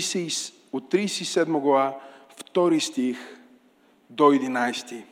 [0.00, 1.98] 30, от 37 глава,
[2.54, 3.18] 2 стих
[4.10, 5.04] до 11.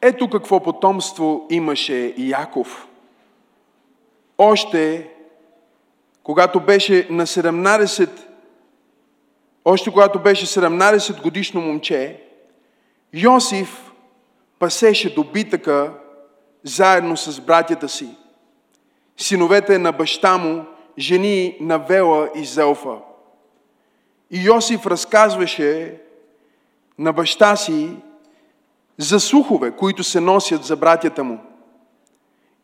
[0.00, 2.88] Ето какво потомство имаше Яков.
[4.38, 5.10] Още
[6.22, 8.10] когато беше на 17,
[9.64, 12.22] още когато беше 17 годишно момче,
[13.12, 13.92] Йосиф
[14.58, 15.92] пасеше добитъка
[16.64, 18.08] заедно с братята си.
[19.20, 20.64] Синовете на баща му,
[20.98, 22.96] жени на Вела и Зелфа.
[24.30, 26.00] И Йосиф разказваше
[26.98, 27.96] на баща си
[28.98, 31.38] за слухове, които се носят за братята му.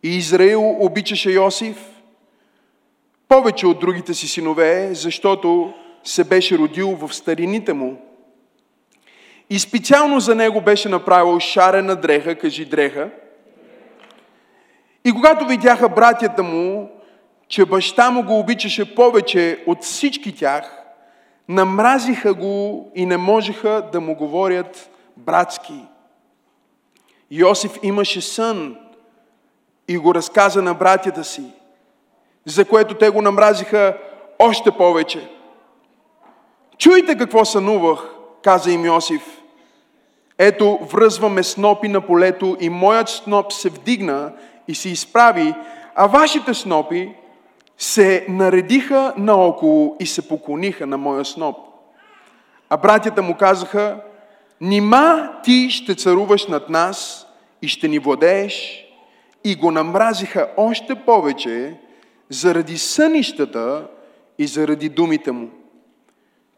[0.02, 1.78] И Израил обичаше Йосиф
[3.28, 8.02] повече от другите си синове, защото се беше родил в старините му.
[9.50, 13.10] И специално за него беше направил шарена дреха, кажи дреха.
[15.06, 16.90] И когато видяха братята му,
[17.48, 20.82] че баща му го обичаше повече от всички тях,
[21.48, 25.84] намразиха го и не можеха да му говорят братски.
[27.30, 28.76] Йосиф имаше сън
[29.88, 31.44] и го разказа на братята си,
[32.44, 33.96] за което те го намразиха
[34.38, 35.30] още повече.
[36.78, 39.42] Чуйте какво сънувах, каза им Йосиф.
[40.38, 44.32] Ето, връзваме снопи на полето и моят сноп се вдигна
[44.68, 45.54] и се изправи,
[45.94, 47.14] а вашите снопи
[47.78, 51.56] се наредиха наоколо и се поклониха на моя сноп.
[52.70, 54.00] А братята му казаха,
[54.60, 57.26] Нима ти ще царуваш над нас
[57.62, 58.84] и ще ни владееш?
[59.44, 61.74] И го намразиха още повече
[62.28, 63.86] заради сънищата
[64.38, 65.48] и заради думите му.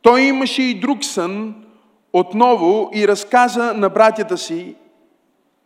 [0.02, 1.54] Той имаше и друг сън
[2.12, 4.74] отново и разказа на братята си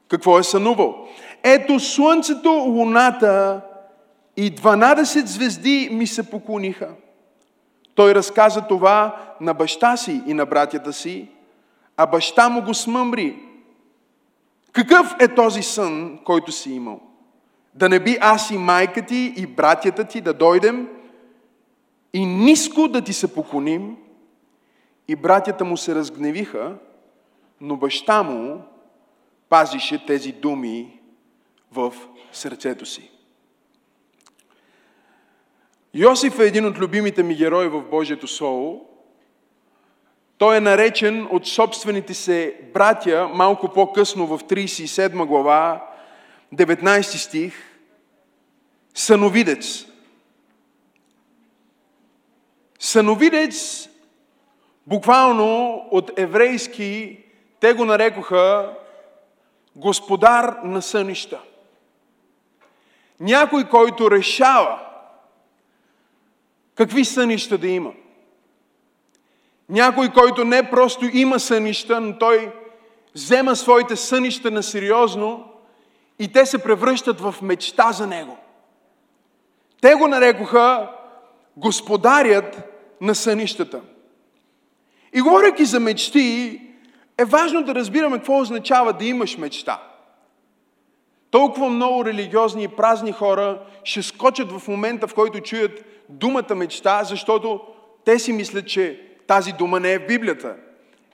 [0.08, 1.08] какво е сънувал.
[1.42, 3.60] Ето слънцето, луната
[4.36, 6.88] и 12 звезди ми се поклониха.
[7.94, 11.28] Той разказа това на баща си и на братята си,
[11.96, 13.38] а баща му го смъмри.
[14.72, 17.00] Какъв е този сън, който си имал?
[17.74, 20.88] Да не би аз и майка ти и братята ти да дойдем
[22.12, 23.96] и ниско да ти се поклоним?
[25.08, 26.76] И братята му се разгневиха,
[27.60, 28.62] но баща му
[29.48, 31.01] пазише тези думи
[31.74, 31.92] в
[32.32, 33.10] сърцето си.
[35.94, 38.88] Йосиф е един от любимите ми герои в Божието Слово.
[40.38, 45.90] Той е наречен от собствените се братя малко по-късно в 37 глава,
[46.54, 47.54] 19 стих,
[48.94, 49.86] съновидец.
[52.78, 53.88] Съновидец,
[54.86, 57.18] буквално от еврейски,
[57.60, 58.72] те го нарекоха
[59.76, 61.40] господар на сънища.
[63.22, 64.78] Някой, който решава
[66.74, 67.92] какви сънища да има.
[69.68, 72.52] Някой, който не просто има сънища, но той
[73.14, 75.52] взема своите сънища на сериозно
[76.18, 78.36] и те се превръщат в мечта за него.
[79.80, 80.90] Те го нарекоха
[81.56, 82.58] господарят
[83.00, 83.80] на сънищата.
[85.12, 86.60] И говоряки за мечти,
[87.18, 89.91] е важно да разбираме какво означава да имаш мечта.
[91.32, 97.04] Толкова много религиозни и празни хора ще скочат в момента, в който чуят думата мечта,
[97.04, 97.60] защото
[98.04, 100.54] те си мислят, че тази дума не е в Библията.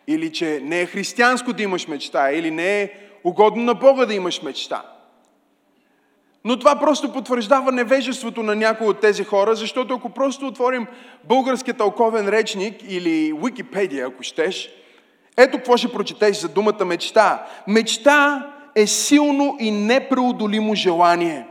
[0.06, 2.90] Или че не е християнско да имаш мечта, или не е
[3.24, 4.82] угодно на Бога да имаш мечта.
[6.44, 10.86] Но това просто потвърждава невежеството на някои от тези хора, защото ако просто отворим
[11.24, 14.70] българския тълковен речник или Википедия, ако щеш,
[15.36, 17.46] ето какво ще прочетеш за думата мечта.
[17.66, 18.46] Мечта
[18.78, 21.46] е силно и непреодолимо желание.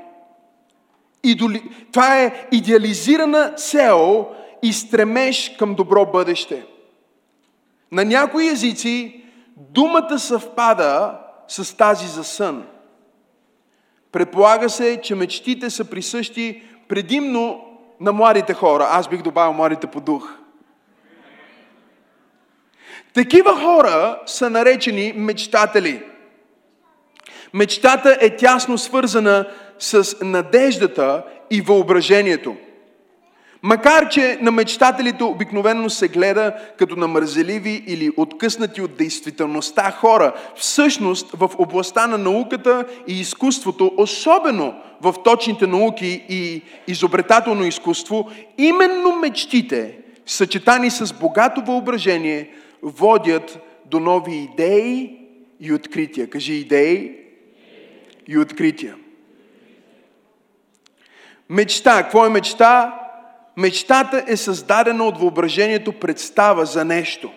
[1.23, 1.63] Идоли...
[1.91, 4.27] Това е идеализирана цел
[4.63, 6.65] и стремеж към добро бъдеще.
[7.91, 9.23] На някои езици
[9.57, 12.63] думата съвпада с тази за сън.
[14.11, 17.61] Предполага се, че мечтите са присъщи предимно
[17.99, 18.87] на младите хора.
[18.91, 20.37] Аз бих добавил младите по дух.
[23.13, 26.03] Такива хора са наречени мечтатели–
[27.53, 29.45] Мечтата е тясно свързана
[29.79, 32.55] с надеждата и въображението.
[33.61, 40.33] Макар, че на мечтателите обикновено се гледа като на мързеливи или откъснати от действителността хора,
[40.55, 49.15] всъщност в областта на науката и изкуството, особено в точните науки и изобретателно изкуство, именно
[49.15, 52.49] мечтите, съчетани с богато въображение,
[52.83, 55.19] водят до нови идеи
[55.59, 56.29] и открития.
[56.29, 57.11] Кажи идеи
[58.27, 58.95] и открития.
[61.49, 62.03] Мечта.
[62.03, 62.99] Какво е мечта?
[63.57, 67.31] Мечтата е създадена от въображението представа за нещо.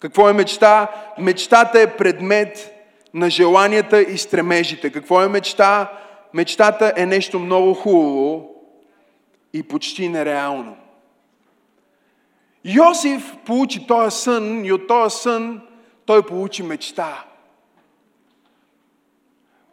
[0.00, 0.88] Какво е мечта?
[1.18, 2.70] Мечтата е предмет
[3.14, 4.92] на желанията и стремежите.
[4.92, 5.92] Какво е мечта?
[6.34, 8.54] Мечтата е нещо много хубаво
[9.52, 10.76] и почти нереално.
[12.64, 15.60] Йосиф получи този сън и от този сън
[16.06, 17.24] той получи мечта.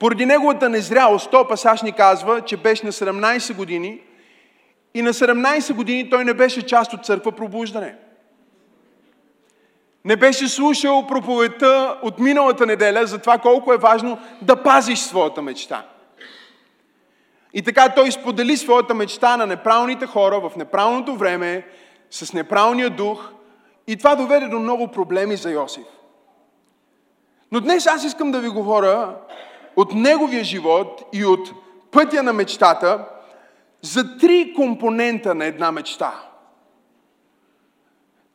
[0.01, 4.01] Поради неговата незрялост, то пасаж ни казва, че беше на 17 години
[4.93, 7.95] и на 17 години той не беше част от църква пробуждане.
[10.05, 15.41] Не беше слушал проповедта от миналата неделя за това колко е важно да пазиш своята
[15.41, 15.85] мечта.
[17.53, 21.67] И така той сподели своята мечта на неправилните хора в неправилното време,
[22.11, 23.31] с неправилния дух
[23.87, 25.87] и това доведе до много проблеми за Йосиф.
[27.51, 29.15] Но днес аз искам да ви говоря
[29.75, 31.51] от неговия живот и от
[31.91, 33.05] пътя на мечтата
[33.81, 36.13] за три компонента на една мечта.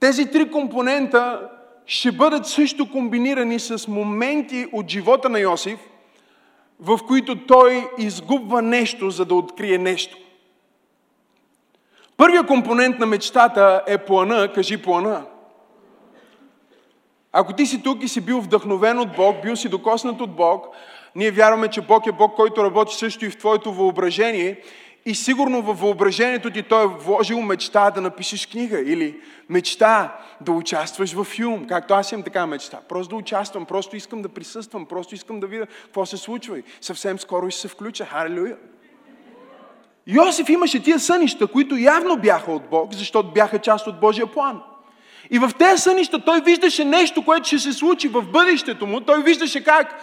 [0.01, 1.51] Тези три компонента
[1.87, 5.79] ще бъдат също комбинирани с моменти от живота на Йосиф,
[6.81, 10.17] в които той изгубва нещо, за да открие нещо.
[12.17, 15.25] Първият компонент на мечтата е плана, кажи плана.
[17.33, 20.67] Ако ти си тук и си бил вдъхновен от Бог, бил си докоснат от Бог,
[21.17, 24.61] ние вярваме, че Бог е Бог, който работи също и в твоето въображение
[25.07, 30.53] и сигурно във въображението ти Той е вложил мечта да напишеш книга или мечта да
[30.53, 32.79] участваш в филм, както аз имам така мечта.
[32.89, 36.63] Просто да участвам, просто искам да присъствам, просто искам да видя какво се случва и
[36.81, 38.05] съвсем скоро ще се включа.
[38.05, 38.57] Халелуя!
[40.07, 44.63] Йосиф имаше тия сънища, които явно бяха от Бог, защото бяха част от Божия план.
[45.31, 49.01] И в тези сънища той виждаше нещо, което ще се случи в бъдещето му.
[49.01, 50.01] Той виждаше как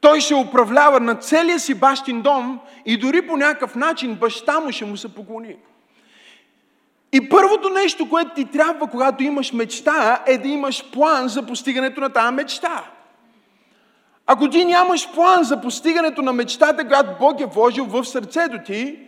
[0.00, 4.72] той ще управлява на целия си бащин дом и дори по някакъв начин баща му
[4.72, 5.56] ще му се поклони.
[7.12, 12.00] И първото нещо, което ти трябва, когато имаш мечта, е да имаш план за постигането
[12.00, 12.84] на тази мечта.
[14.26, 18.98] Ако ти нямаш план за постигането на мечтата, която Бог е вложил в сърцето ти,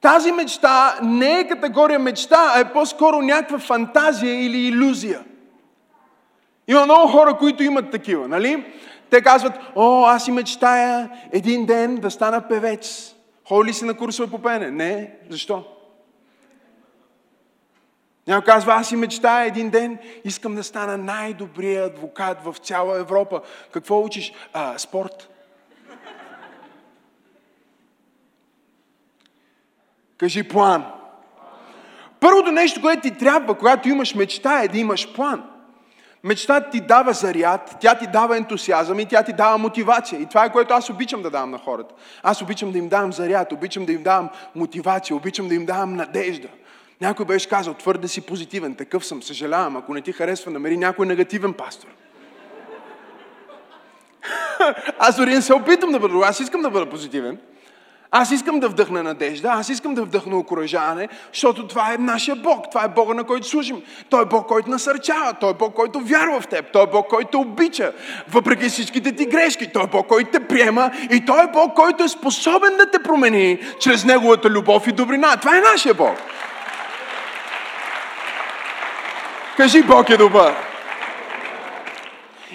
[0.00, 5.20] тази мечта не е категория мечта, а е по-скоро някаква фантазия или иллюзия.
[6.68, 8.64] Има много хора, които имат такива, нали?
[9.10, 13.14] Те казват, о, аз си мечтая един ден да стана певец.
[13.48, 14.70] Ходи ли си на курсове по пене?
[14.70, 15.14] Не.
[15.30, 15.64] Защо?
[18.26, 23.40] Някой казва, аз си мечтая един ден, искам да стана най-добрия адвокат в цяла Европа.
[23.72, 24.32] Какво учиш?
[24.52, 25.28] А, спорт.
[30.16, 30.84] Кажи план.
[32.20, 35.53] Първото нещо, което ти трябва, когато имаш мечта, е да имаш план.
[36.24, 40.20] Мечтата ти дава заряд, тя ти дава ентусиазъм и тя ти дава мотивация.
[40.20, 41.94] И това е което аз обичам да давам на хората.
[42.22, 45.96] Аз обичам да им давам заряд, обичам да им давам мотивация, обичам да им давам
[45.96, 46.48] надежда.
[47.00, 51.06] Някой беше казал, твърде си позитивен, такъв съм, съжалявам, ако не ти харесва, намери някой
[51.06, 51.88] негативен пастор.
[54.98, 57.38] аз дори не се опитам да бъда, аз искам да бъда позитивен.
[58.16, 62.70] Аз искам да вдъхна надежда, аз искам да вдъхна окоръжаване, защото това е нашия Бог,
[62.70, 63.82] това е Бога, на който служим.
[64.10, 67.08] Той е Бог, който насърчава, Той е Бог, който вярва в теб, Той е Бог,
[67.08, 67.92] който обича,
[68.28, 69.72] въпреки всичките ти грешки.
[69.72, 73.02] Той е Бог, който те приема и Той е Бог, който е способен да те
[73.02, 75.36] промени чрез Неговата любов и добрина.
[75.36, 76.16] Това е нашия Бог.
[79.56, 80.54] Кажи, Бог е добър.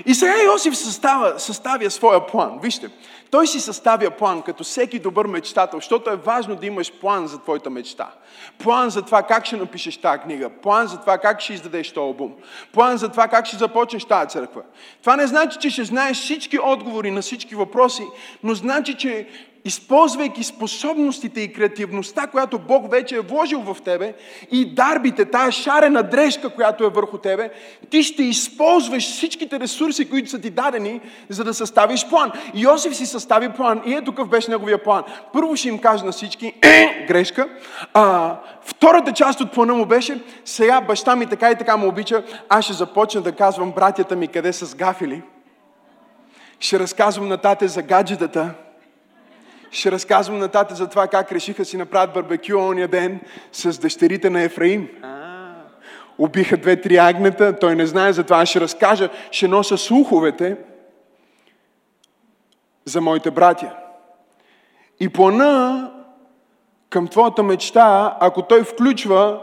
[0.05, 2.59] И сега Йосиф съставя, съставя своя план.
[2.61, 2.89] Вижте,
[3.31, 7.39] той си съставя план, като всеки добър мечтател, защото е важно да имаш план за
[7.39, 8.11] твоята мечта.
[8.57, 10.49] План за това как ще напишеш тази книга.
[10.49, 12.33] План за това как ще издадеш този албум.
[12.73, 14.61] План за това как ще започнеш тази църква.
[15.01, 18.07] Това не значи, че ще знаеш всички отговори на всички въпроси,
[18.43, 19.27] но значи, че
[19.65, 24.13] използвайки способностите и креативността, която Бог вече е вложил в тебе
[24.51, 27.49] и дарбите, тая шарена дрежка, която е върху тебе,
[27.89, 32.31] ти ще използваш всичките ресурси, които са ти дадени, за да съставиш план.
[32.55, 35.03] Йосиф си състави план и ето какъв беше неговия план.
[35.33, 37.49] Първо ще им кажа на всички, е, грешка.
[37.93, 42.23] А, втората част от плана му беше, сега баща ми така и така му обича,
[42.49, 45.21] аз ще започна да казвам братята ми къде са сгафили.
[46.59, 48.53] Ще разказвам на тате за гаджетата,
[49.71, 53.19] ще разказвам нататък за това как решиха си направят барбекю ония ден
[53.51, 54.89] с дъщерите на Ефраим.
[56.17, 58.45] Убиха две-три агнета, той не знае за това.
[58.45, 60.57] Ще разкажа, ще нося слуховете
[62.85, 63.75] за моите братя.
[64.99, 65.91] И плана
[66.89, 69.41] към твоята мечта, ако той включва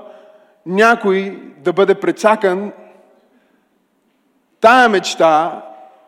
[0.66, 2.73] някой да бъде прецакан,
[4.61, 5.62] тая мечта,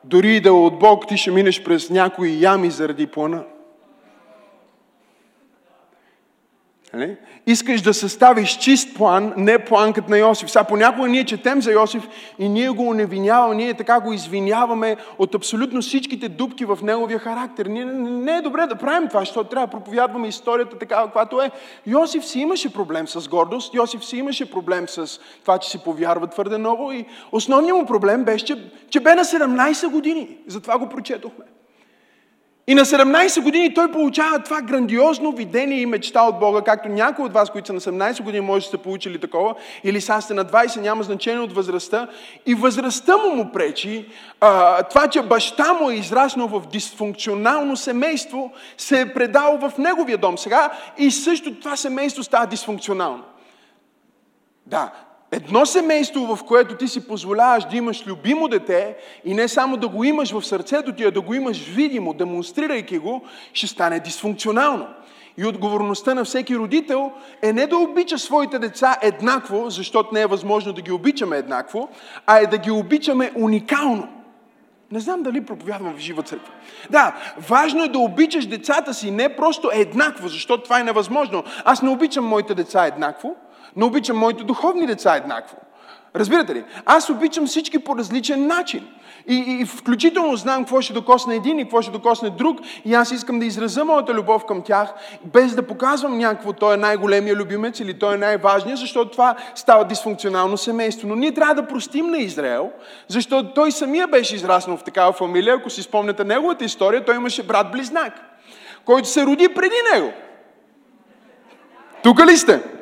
[0.04, 3.44] дори и да е от Бог, ти ще минеш през някои ями заради плана.
[6.95, 7.16] Нали?
[7.47, 10.50] Искаш да съставиш чист план, не план като на Йосиф.
[10.50, 15.35] Сега понякога ние четем за Йосиф и ние го уневиняваме, ние така го извиняваме от
[15.35, 17.66] абсолютно всичките дупки в неговия характер.
[17.66, 21.50] Ние, не е добре да правим това, защото трябва да проповядваме историята такава, каквато е.
[21.87, 26.26] Йосиф си имаше проблем с гордост, Йосиф си имаше проблем с това, че си повярва
[26.26, 30.37] твърде много и основният му проблем беше, че, че бе на 17 години.
[30.47, 31.45] Затова го прочетохме.
[32.68, 37.25] И на 17 години той получава това грандиозно видение и мечта от Бога, както някои
[37.25, 40.34] от вас, които са на 17 години, може да сте получили такова, или са сте
[40.34, 42.08] на 20, няма значение от възрастта.
[42.46, 44.08] И възрастта му му пречи,
[44.40, 50.18] а, това, че баща му е израснал в дисфункционално семейство, се е предал в неговия
[50.18, 53.25] дом сега и също това семейство става дисфункционално.
[54.66, 54.92] Да,
[55.32, 59.88] Едно семейство, в което ти си позволяваш да имаш любимо дете и не само да
[59.88, 64.87] го имаш в сърцето ти, а да го имаш видимо, демонстрирайки го, ще стане дисфункционално.
[65.38, 70.26] И отговорността на всеки родител е не да обича своите деца еднакво, защото не е
[70.26, 71.88] възможно да ги обичаме еднакво,
[72.26, 74.08] а е да ги обичаме уникално.
[74.92, 76.52] Не знам дали проповядвам в жива църква.
[76.90, 77.16] Да,
[77.49, 81.44] важно е да обичаш децата си не просто еднакво, защото това е невъзможно.
[81.64, 83.37] Аз не обичам моите деца еднакво,
[83.76, 85.56] но обичам моите духовни деца еднакво.
[86.16, 86.64] Разбирате ли?
[86.87, 88.88] Аз обичам всички по различен начин.
[89.28, 92.60] И, и включително знам какво ще докосне един и какво ще докосне друг.
[92.84, 94.88] И аз искам да изразя моята любов към тях,
[95.25, 99.84] без да показвам някакво, той е най-големия любимец или той е най-важният, защото това става
[99.84, 101.08] дисфункционално семейство.
[101.08, 102.70] Но ние трябва да простим на Израел,
[103.08, 105.54] защото той самия беше израснал в такава фамилия.
[105.54, 108.12] Ако си спомняте неговата история, той имаше брат-близнак,
[108.84, 110.12] който се роди преди него.
[112.02, 112.77] Тук ли сте?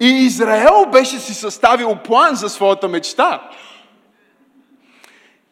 [0.00, 3.50] И Израел беше си съставил план за своята мечта.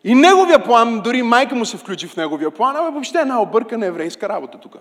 [0.04, 3.86] И неговия план, дори майка му се включи в неговия план, а въобще една объркана
[3.86, 4.76] еврейска работа тук.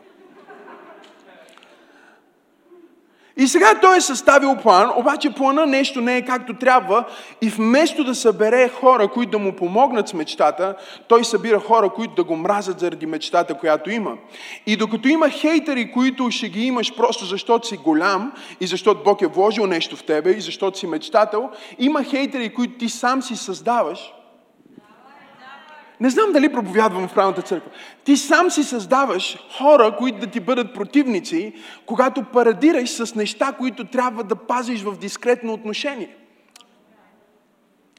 [3.37, 7.03] И сега той е съставил план, обаче плана нещо не е както трябва
[7.41, 10.75] и вместо да събере хора, които да му помогнат с мечтата,
[11.07, 14.17] той събира хора, които да го мразят заради мечтата, която има.
[14.67, 19.21] И докато има хейтери, които ще ги имаш просто защото си голям и защото Бог
[19.21, 23.35] е вложил нещо в тебе и защото си мечтател, има хейтери, които ти сам си
[23.35, 24.13] създаваш–
[26.01, 27.71] не знам дали проповядвам в правилната църква.
[28.03, 31.53] Ти сам си създаваш хора, които да ти бъдат противници,
[31.85, 36.15] когато парадираш с неща, които трябва да пазиш в дискретно отношение.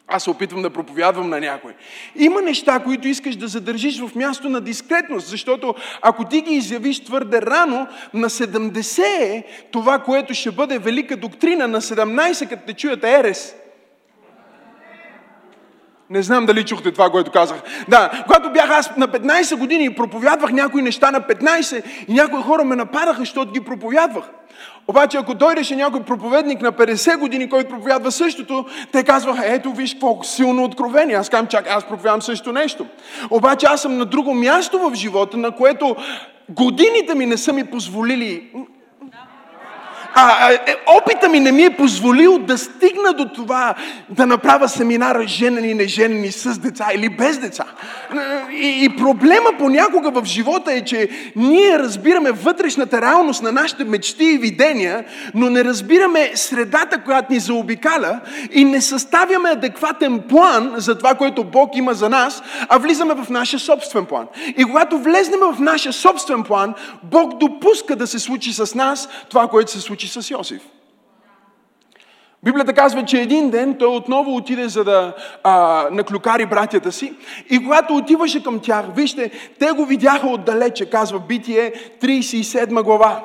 [0.09, 1.75] Аз се опитвам да проповядвам на някой.
[2.17, 7.05] Има неща, които искаш да задържиш в място на дискретност, защото ако ти ги изявиш
[7.05, 12.75] твърде рано, на 70 е това, което ще бъде велика доктрина, на 17, като те
[12.75, 13.55] чуят ерес.
[16.13, 17.63] Не знам дали чухте това, което казах.
[17.89, 22.43] Да, когато бях аз на 15 години и проповядвах някои неща на 15 и някои
[22.43, 24.25] хора ме нападаха, защото ги проповядвах.
[24.89, 29.93] Обаче, ако дойдеше някой проповедник на 50 години, който проповядва същото, те казваха, ето виж
[29.93, 31.17] какво силно откровение.
[31.17, 32.87] Аз казвам, чак, аз проповядвам също нещо.
[33.31, 35.97] Обаче аз съм на друго място в живота, на което
[36.49, 38.51] годините ми не са ми позволили
[40.15, 43.75] а, е, опита ми не ми е позволил да стигна до това
[44.09, 47.65] да направя семинара женени неженени с деца или без деца.
[48.53, 54.25] И, и проблема понякога в живота е, че ние разбираме вътрешната реалност на нашите мечти
[54.25, 55.05] и видения,
[55.35, 58.21] но не разбираме средата, която ни заобикаля
[58.53, 63.31] и не съставяме адекватен план за това, което Бог има за нас, а влизаме в
[63.31, 64.27] нашия собствен план.
[64.57, 69.49] И когато влезнем в нашия собствен план, Бог допуска да се случи с нас това,
[69.49, 70.63] което се случи случи с Йосиф.
[72.45, 77.15] Библията казва, че един ден той отново отиде за да а, наклюкари братята си
[77.51, 83.25] и когато отиваше към тях, вижте, те го видяха отдалече, казва Битие 37 глава,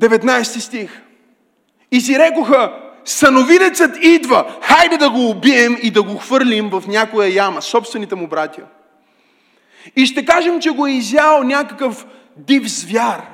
[0.00, 1.02] 19 стих.
[1.90, 2.72] И си рекоха,
[3.04, 8.26] съновидецът идва, хайде да го убием и да го хвърлим в някоя яма, собствените му
[8.26, 8.62] братя.
[9.96, 13.31] И ще кажем, че го е изял някакъв див звяр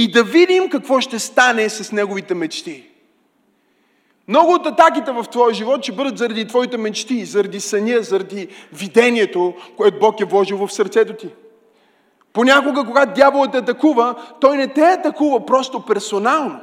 [0.00, 2.84] и да видим какво ще стане с неговите мечти.
[4.28, 9.54] Много от атаките в твоя живот ще бъдат заради твоите мечти, заради съня, заради видението,
[9.76, 11.28] което Бог е вложил в сърцето ти.
[12.32, 16.60] Понякога, когато дяволът те атакува, той не те атакува просто персонално,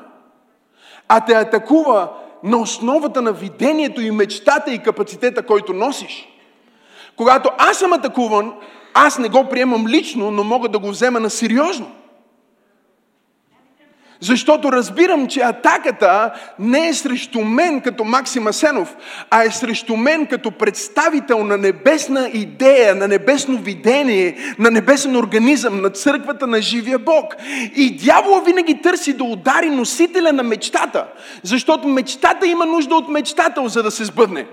[1.07, 2.11] а те атакува
[2.43, 6.27] на основата на видението и мечтата и капацитета, който носиш.
[7.15, 8.53] Когато аз съм атакуван,
[8.93, 11.91] аз не го приемам лично, но мога да го взема на сериозно.
[14.19, 18.95] Защото разбирам, че атаката не е срещу мен като Максим Асенов,
[19.29, 25.81] а е срещу мен като представител на небесна идея, на небесно видение, на небесен организъм,
[25.81, 27.35] на църквата на живия Бог.
[27.75, 31.05] И дявола винаги търси да удари носителя на мечтата,
[31.43, 34.45] защото мечтата има нужда от мечтател, за да се сбъдне.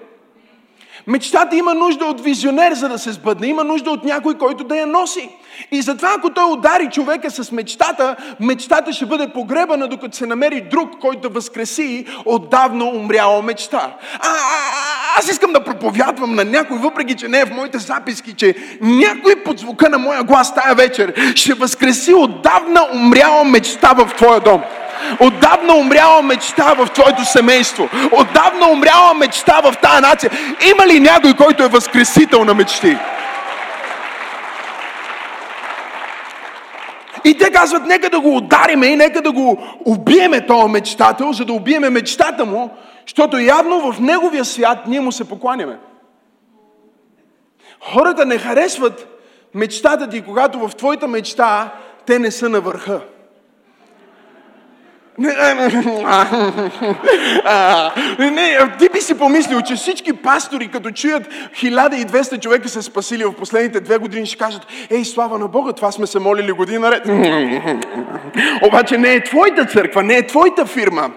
[1.07, 3.47] Мечтата има нужда от визионер, за да се сбъдне.
[3.47, 5.31] Има нужда от някой, който да я носи.
[5.73, 10.61] И затова, ако той удари човека с мечтата, мечтата ще бъде погребана, докато се намери
[10.61, 13.97] друг, който възкреси отдавна умряла мечта.
[14.15, 17.79] А, а, а, аз искам да проповядвам на някой, въпреки че не е в моите
[17.79, 23.93] записки, че някой под звука на моя глас тая вечер ще възкреси отдавна умряла мечта
[23.93, 24.63] в твоя дом.
[25.21, 27.89] Отдавна умряла мечта в твоето семейство.
[28.13, 30.31] Отдавна умряла мечта в тази нация.
[30.71, 32.97] Има ли някой, който е възкресител на мечти?
[37.25, 41.45] И те казват, нека да го удариме и нека да го убиеме този мечтател, за
[41.45, 42.71] да убиеме мечтата му,
[43.07, 45.79] защото явно в неговия свят ние му се покланяме.
[47.81, 49.07] Хората не харесват
[49.55, 51.73] мечтата ти, когато в твоята мечта
[52.07, 53.01] те не са на върха.
[58.19, 61.29] Не, не, ти би си помислил, че всички пастори, като чуят
[61.63, 65.93] 1200 човека са спасили в последните две години, ще кажат, ей, слава на Бога, това
[65.93, 67.07] сме се молили година наред.
[68.63, 71.11] Обаче не е твоята църква, не е твоята фирма,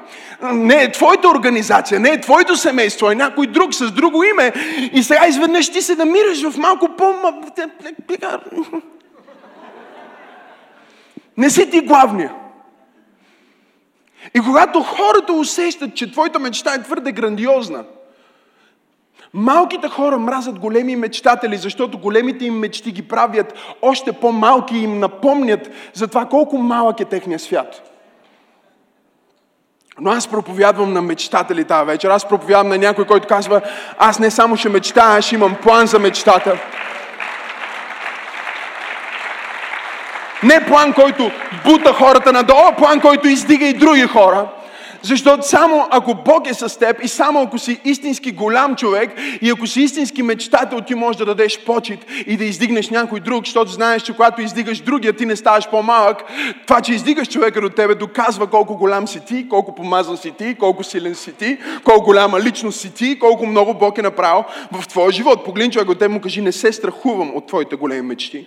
[0.54, 4.52] не е твоята организация, не е твоето семейство, е някой друг с друго име.
[4.94, 7.14] И сега изведнъж ти се намираш в малко по...
[11.38, 12.32] Не си ти главния.
[14.34, 17.84] И когато хората усещат, че твоята мечта е твърде грандиозна,
[19.34, 25.00] малките хора мразят големи мечтатели, защото големите им мечти ги правят още по-малки и им
[25.00, 27.92] напомнят за това колко малък е техния свят.
[30.00, 32.10] Но аз проповядвам на мечтатели тази вечер.
[32.10, 33.62] Аз проповядвам на някой, който казва,
[33.98, 36.60] аз не само ще мечтая, аз ще имам план за мечтата.
[40.44, 41.32] Не план, който
[41.66, 44.48] бута хората надолу, а план, който издига и други хора.
[45.06, 49.10] Защото само ако Бог е с теб и само ако си истински голям човек
[49.42, 53.46] и ако си истински мечтател, ти можеш да дадеш почет и да издигнеш някой друг,
[53.46, 56.24] защото знаеш, че когато издигаш другия, ти не ставаш по-малък.
[56.68, 60.56] Това, че издигаш човека до тебе, доказва колко голям си ти, колко помазан си ти,
[60.56, 64.88] колко силен си ти, колко голяма личност си ти, колко много Бог е направил в
[64.88, 65.46] твоя живот.
[65.46, 68.46] Погледни човек от теб му кажи, не се страхувам от твоите големи мечти.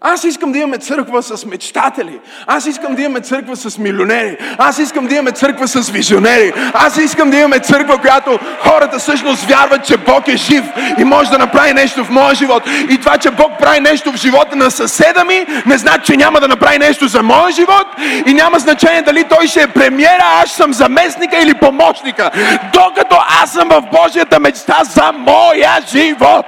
[0.00, 2.20] Аз искам да имаме църква с мечтатели.
[2.46, 4.36] Аз искам да имаме църква с милионери.
[4.58, 6.52] Аз искам да имаме църква с визионери.
[6.74, 10.64] Аз искам да имаме църква, която хората всъщност вярват, че Бог е жив
[10.98, 12.62] и може да направи нещо в моя живот.
[12.90, 16.40] И това, че Бог прави нещо в живота на съседа ми, не значи, че няма
[16.40, 17.86] да направи нещо за моя живот
[18.26, 22.30] и няма значение дали той ще е премиера, аз съм заместника или помощника.
[22.72, 26.46] Докато аз съм в Божията мечта за моя живот.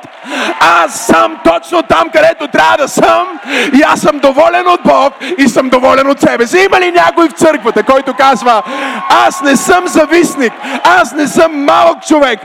[0.61, 3.41] Аз съм точно там, където трябва да съм
[3.75, 6.59] и аз съм доволен от Бог и съм доволен от себе си.
[6.59, 8.63] Има ли някой в църквата, който казва,
[9.09, 10.53] аз не съм зависник,
[10.85, 12.41] аз не съм малък човек,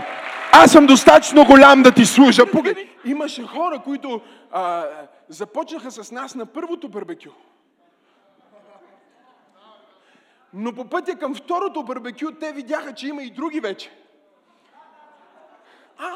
[0.52, 2.46] аз съм достатъчно голям да ти служа.
[2.52, 4.84] Погледни, имаше хора, които а,
[5.30, 7.30] започнаха с нас на първото барбекю.
[10.54, 13.92] Но по пътя към второто барбекю те видяха, че има и други вече.
[15.98, 16.10] А,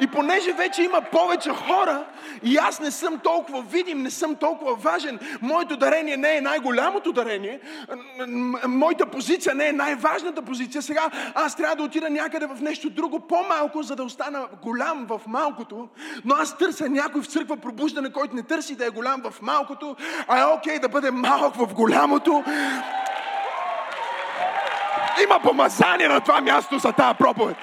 [0.00, 2.04] и понеже вече има повече хора
[2.42, 7.12] и аз не съм толкова видим, не съм толкова важен, моето дарение не е най-голямото
[7.12, 7.60] дарение,
[8.66, 13.20] моята позиция не е най-важната позиция, сега аз трябва да отида някъде в нещо друго
[13.20, 15.88] по-малко, за да остана голям в малкото,
[16.24, 19.96] но аз търся някой в църква пробуждане, който не търси да е голям в малкото,
[20.28, 22.44] а е окей okay да бъде малък в голямото.
[25.24, 27.56] Има помазание на това място за тази проповед.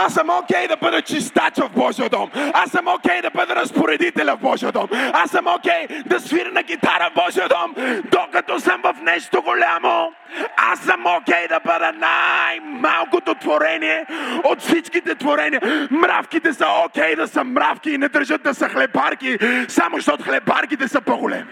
[0.00, 2.30] Аз съм окей okay да бъда чистач в Божия дом.
[2.52, 4.88] Аз съм окей okay да бъда разпоредителя в Божия дом.
[5.12, 9.42] Аз съм окей okay да свиря на гитара в Божия дом, докато съм в нещо
[9.42, 10.12] голямо.
[10.56, 14.06] Аз съм окей okay да бъда най-малкото творение
[14.44, 15.60] от всичките творения.
[15.90, 20.24] Мравките са окей okay да са мравки и не държат да са хлебарки, само защото
[20.24, 21.50] хлебарките са по-големи.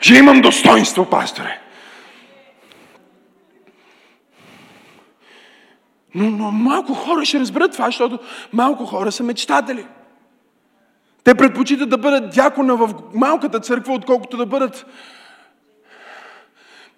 [0.00, 1.58] Че имам достоинство, пасторе.
[6.14, 8.18] Но, но малко хора ще разберат това, защото
[8.52, 9.86] малко хора са мечтатели.
[11.24, 14.86] Те предпочитат да бъдат дякона в малката църква, отколкото да бъдат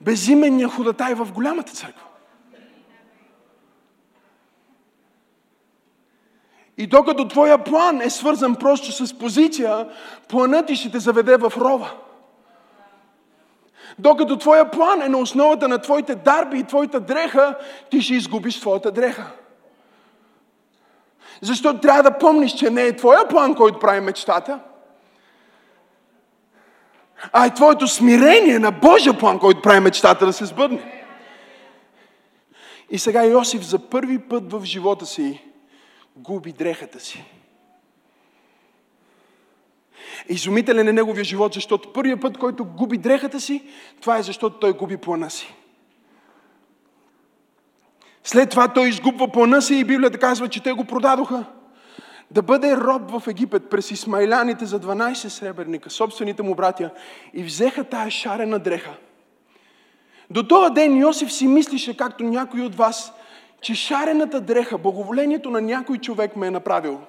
[0.00, 2.06] безименния ходатай в голямата църква.
[6.78, 9.88] И докато твоя план е свързан просто с позиция,
[10.28, 11.90] планът ти ще те заведе в рова.
[13.98, 17.58] Докато твоя план е на основата на твоите дарби и твоята дреха,
[17.90, 19.26] ти ще изгубиш твоята дреха.
[21.42, 24.60] Защото трябва да помниш, че не е твоя план, който прави мечтата,
[27.32, 31.04] а е твоето смирение на Божия план, който прави мечтата да се сбъдне.
[32.90, 35.44] И сега Йосиф за първи път в живота си
[36.16, 37.24] губи дрехата си.
[40.28, 43.62] Изумителен е неговия живот, защото първият път, който губи дрехата си,
[44.00, 45.54] това е защото той губи плана си.
[48.24, 51.44] След това той изгубва плана си и Библията казва, че те го продадоха.
[52.30, 56.90] Да бъде роб в Египет през Исмайляните за 12 сребърника, собствените му братя,
[57.34, 58.94] и взеха тая шарена дреха.
[60.30, 63.12] До този ден Йосиф си мислише, както някой от вас,
[63.60, 67.00] че шарената дреха, благоволението на някой човек ме е направил.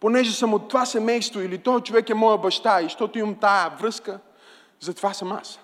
[0.00, 3.70] Понеже съм от това семейство или този човек е моя баща и защото имам тая
[3.70, 4.20] връзка,
[4.80, 5.58] затова съм аз.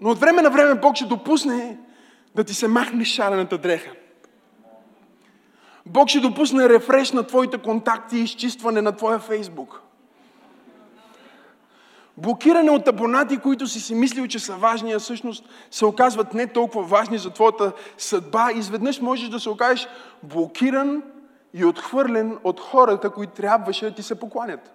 [0.00, 1.78] Но от време на време Бог ще допусне
[2.34, 3.90] да ти се махне шарената дреха.
[5.86, 9.80] Бог ще допусне рефреш на твоите контакти и изчистване на твоя фейсбук.
[12.16, 16.46] Блокиране от абонати, които си си мислил, че са важни, а всъщност се оказват не
[16.46, 18.50] толкова важни за твоята съдба.
[18.54, 19.88] Изведнъж можеш да се окажеш
[20.22, 21.02] блокиран
[21.54, 24.72] и отхвърлен от хората, които трябваше да ти се покланят.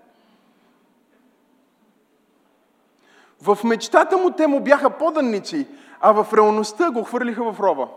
[3.42, 5.68] В мечтата му те му бяха поданници,
[6.00, 7.90] а в реалността го хвърлиха в рова.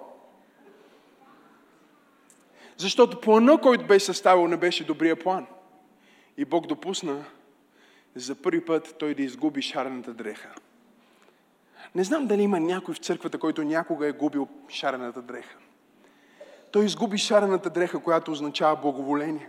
[2.76, 5.46] Защото плана, който беше съставил, не беше добрия план.
[6.36, 7.24] И Бог допусна
[8.14, 10.48] за първи път той да изгуби шарената дреха.
[11.94, 15.56] Не знам дали има някой в църквата, който някога е губил шарената дреха.
[16.74, 19.48] Той изгуби шарената дреха, която означава благоволение.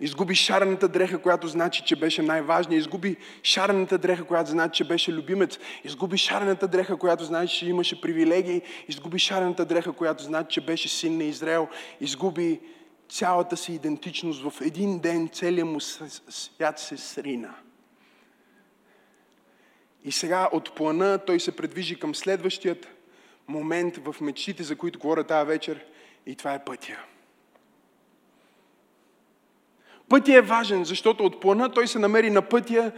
[0.00, 2.78] Изгуби шарената дреха, която значи, че беше най-важния.
[2.78, 5.58] Изгуби шарената дреха, която значи, че беше любимец.
[5.84, 8.62] Изгуби шарената дреха, която значи, че имаше привилегии.
[8.88, 11.68] Изгуби шарената дреха, която значи, че беше син на Израел.
[12.00, 12.60] Изгуби
[13.08, 14.42] цялата си идентичност.
[14.50, 17.54] В един ден целият му свят се срина.
[20.04, 22.99] И сега от плана той се предвижи към следващият
[23.50, 25.84] момент в мечтите, за които говоря тази вечер.
[26.26, 26.98] И това е пътя.
[30.08, 32.92] Пътя е важен, защото от плана той се намери на пътя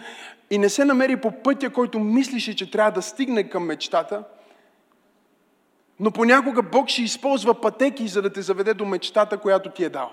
[0.50, 4.24] и не се намери по пътя, който мислише, че трябва да стигне към мечтата,
[6.00, 9.88] но понякога Бог ще използва пътеки, за да те заведе до мечтата, която ти е
[9.88, 10.10] дал.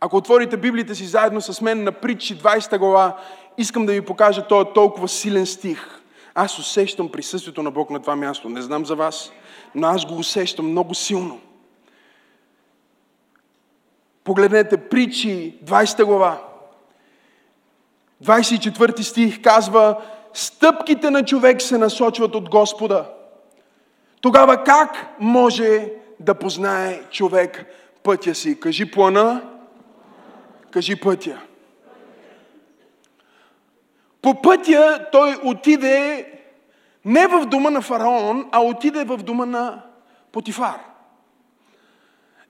[0.00, 3.20] Ако отворите Библията си заедно с мен на притчи 20 глава,
[3.58, 5.97] искам да ви покажа този толкова силен стих.
[6.40, 8.48] Аз усещам присъствието на Бог на това място.
[8.48, 9.32] Не знам за вас,
[9.74, 11.40] но аз го усещам много силно.
[14.24, 16.42] Погледнете притчи 20 глава.
[18.24, 20.02] 24 стих казва,
[20.34, 23.10] стъпките на човек се насочват от Господа.
[24.20, 27.66] Тогава как може да познае човек
[28.02, 28.60] пътя си?
[28.60, 29.42] Кажи плана,
[30.70, 31.40] кажи пътя.
[34.22, 36.26] По пътя той отиде
[37.04, 39.82] не в дома на фараон, а отиде в дома на
[40.32, 40.80] Потифар.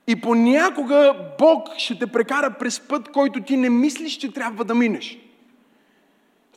[0.07, 4.75] И понякога Бог ще те прекара през път, който ти не мислиш, че трябва да
[4.75, 5.17] минеш.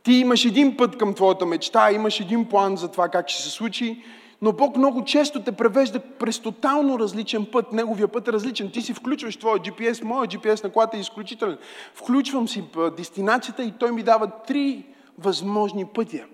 [0.03, 3.51] Ти имаш един път към твоята мечта, имаш един план за това как ще се
[3.51, 4.05] случи,
[4.43, 7.73] но Бог много често те превежда през тотално различен път.
[7.73, 8.71] Неговия път е различен.
[8.71, 11.59] Ти си включваш твоя GPS, моя GPS на колата е изключителен.
[11.95, 12.65] Включвам си
[12.97, 14.85] дестинацията и той ми дава три
[15.19, 16.25] възможни пътя.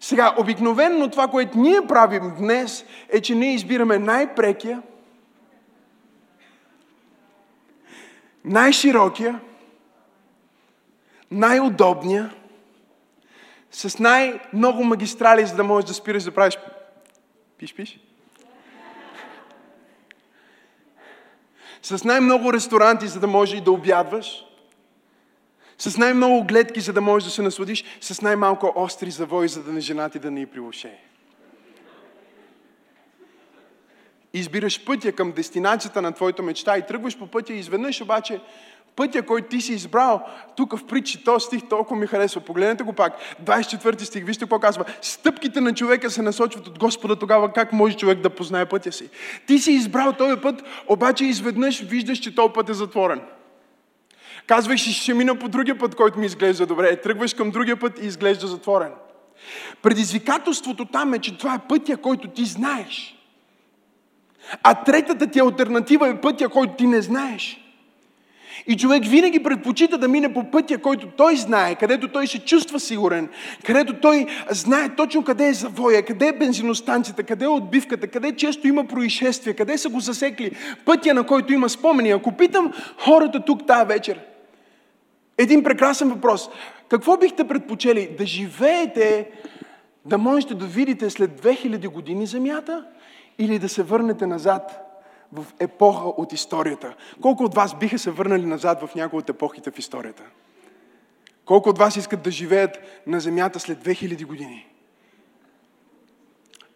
[0.00, 4.82] Сега, обикновенно това, което ние правим днес, е, че ние избираме най-прекия,
[8.44, 9.40] най-широкия,
[11.30, 12.34] най-удобния,
[13.70, 16.58] с най-много магистрали, за да можеш да спираш да правиш
[17.60, 18.00] пиш-пиш.
[21.82, 24.44] С най-много ресторанти, за да можеш и да обядваш.
[25.78, 27.84] С най-много гледки, за да можеш да се насладиш.
[28.00, 30.98] С най-малко остри завои, за да не женати да не и прилуше.
[34.34, 38.40] Избираш пътя към дестинацията на твоята мечта и тръгваш по пътя и изведнъж обаче
[38.96, 40.22] пътя, който ти си избрал,
[40.56, 42.40] тук в притчи, този стих толкова ми харесва.
[42.40, 43.12] Погледнете го пак.
[43.44, 44.84] 24 стих, вижте какво казва.
[45.02, 49.08] Стъпките на човека се насочват от Господа тогава, как може човек да познае пътя си.
[49.46, 53.20] Ти си избрал този път, обаче изведнъж виждаш, че този път е затворен.
[54.46, 56.96] Казваш, ще мина по другия път, който ми изглежда добре.
[56.96, 58.92] Тръгваш към другия път и изглежда затворен.
[59.82, 63.16] Предизвикателството там е, че това е пътя, който ти знаеш.
[64.62, 67.60] А третата ти альтернатива е пътя, който ти не знаеш.
[68.66, 72.80] И човек винаги предпочита да мине по пътя, който той знае, където той се чувства
[72.80, 73.28] сигурен,
[73.64, 78.68] където той знае точно къде е завоя, къде е бензиностанцията, къде е отбивката, къде често
[78.68, 80.50] има происшествия, къде са го засекли,
[80.84, 82.10] пътя на който има спомени.
[82.10, 84.20] Ако питам хората тук тази вечер,
[85.38, 86.50] един прекрасен въпрос.
[86.88, 88.14] Какво бихте предпочели?
[88.18, 89.30] Да живеете,
[90.04, 92.84] да можете да видите след 2000 години земята
[93.38, 94.80] или да се върнете назад
[95.32, 96.94] в епоха от историята.
[97.22, 100.22] Колко от вас биха се върнали назад в някои от епохите в историята?
[101.44, 104.66] Колко от вас искат да живеят на земята след 2000 години?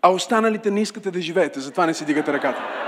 [0.02, 2.87] А останалите не искате да живеете, затова не си дигате ръката.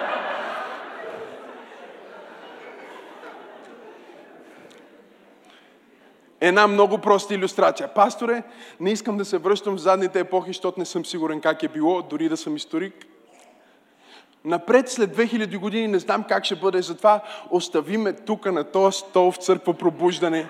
[6.40, 7.94] Една много проста иллюстрация.
[7.94, 8.42] Пасторе,
[8.80, 12.02] не искам да се връщам в задните епохи, защото не съм сигурен как е било,
[12.02, 13.06] дори да съм историк.
[14.44, 18.98] Напред след 2000 години не знам как ще бъде, затова остави ме тук на този
[18.98, 20.48] стол в църква пробуждане.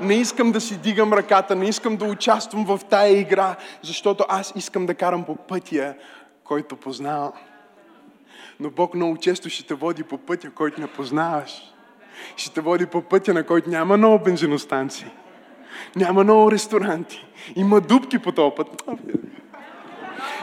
[0.00, 4.52] Не искам да си дигам ръката, не искам да участвам в тая игра, защото аз
[4.56, 5.94] искам да карам по пътя,
[6.44, 7.32] който познавам.
[8.60, 11.62] Но Бог много често ще те води по пътя, който не познаваш.
[12.36, 15.10] Ще те води по пътя, на който няма много бензиностанции.
[15.96, 17.26] Няма много ресторанти.
[17.56, 18.82] Има дубки по този път.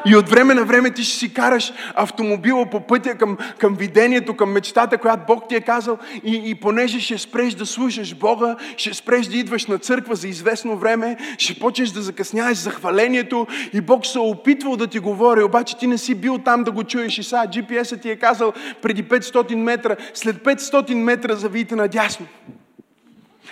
[0.06, 4.36] И от време на време ти ще си караш автомобила по пътя към, към видението,
[4.36, 5.98] към мечтата, която Бог ти е казал.
[6.24, 10.28] И, и понеже ще спреш да слушаш Бога, ще спреш да идваш на църква за
[10.28, 15.00] известно време, ще почнеш да закъсняеш за хвалението и Бог се е опитвал да ти
[15.00, 18.16] говори, обаче ти не си бил там да го чуеш и сега GPS-а ти е
[18.16, 22.26] казал преди 500 метра, след 500 метра завийте надясно.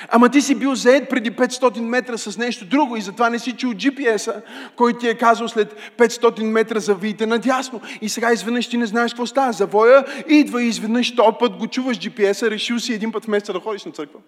[0.09, 3.51] Ама ти си бил заед преди 500 метра с нещо друго и затова не си
[3.51, 4.41] чул GPS-а,
[4.75, 7.81] който ти е казал след 500 метра завийте надясно.
[8.01, 9.53] И сега изведнъж ти не знаеш какво става.
[9.53, 13.53] Завоя идва и изведнъж този път го чуваш GPS-а, решил си един път в месеца
[13.53, 14.19] да ходиш на църква.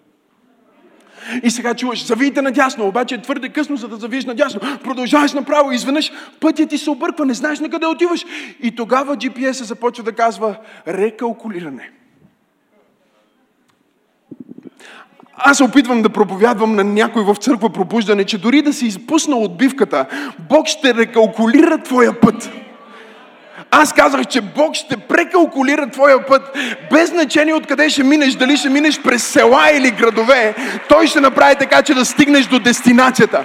[1.42, 4.60] И сега чуваш, завийте надясно, обаче е твърде късно, за да завиеш надясно.
[4.84, 8.24] Продължаваш направо и изведнъж пътя ти се обърква, не знаеш на къде отиваш.
[8.62, 10.56] И тогава GPS-а започва да казва
[10.88, 11.90] рекалкулиране.
[15.44, 19.44] Аз се опитвам да проповядвам на някой в църква пробуждане, че дори да си изпуснал
[19.44, 20.06] отбивката,
[20.38, 22.50] Бог ще рекалкулира твоя път.
[23.70, 26.58] Аз казах, че Бог ще прекалкулира твоя път,
[26.92, 30.54] без значение откъде ще минеш, дали ще минеш през села или градове,
[30.88, 33.44] Той ще направи така, че да стигнеш до дестинацията.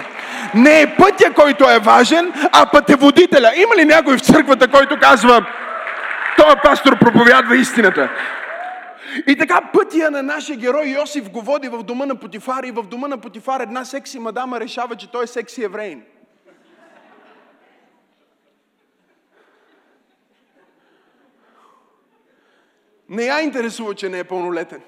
[0.54, 3.52] Не е пътя, който е важен, а пътеводителя.
[3.56, 5.46] Има ли някой в църквата, който казва,
[6.36, 8.08] този пастор проповядва истината?
[9.26, 12.82] И така пътя на нашия герой Йосиф го води в дома на Потифар и в
[12.82, 16.02] дома на Потифар една секси мадама решава, че той е секси евреин.
[23.08, 24.82] Не я интересува, че не е пълнолетен.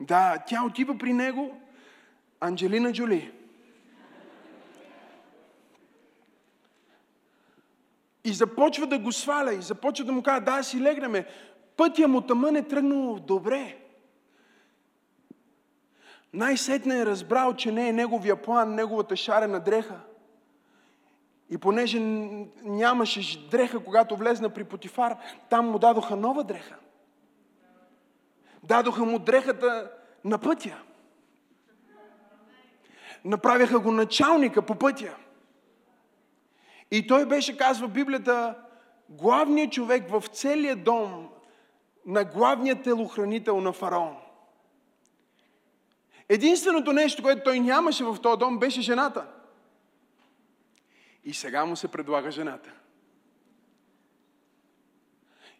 [0.00, 1.60] Да, тя отива при него,
[2.40, 3.32] Анджелина Джоли.
[8.26, 11.26] И започва да го сваля и започва да му казва, да, си легнеме.
[11.76, 13.76] Пътя му тъмън е тръгнал добре.
[16.32, 20.00] Най-сетне е разбрал, че не е неговия план, неговата шарена дреха.
[21.50, 22.00] И понеже
[22.64, 25.16] нямаше дреха, когато влезна при Потифар,
[25.50, 26.76] там му дадоха нова дреха.
[28.62, 29.90] Дадоха му дрехата
[30.24, 30.82] на пътя.
[33.24, 35.16] Направяха го началника по пътя.
[36.90, 38.58] И той беше, казва Библията,
[39.08, 41.28] главният човек в целия дом
[42.06, 44.16] на главният телохранител на фараон.
[46.28, 49.26] Единственото нещо, което той нямаше в този дом, беше жената.
[51.24, 52.72] И сега му се предлага жената.